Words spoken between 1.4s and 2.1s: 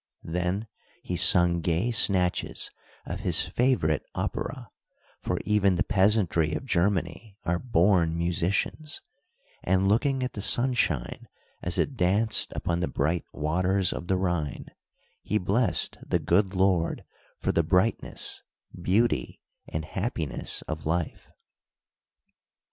gay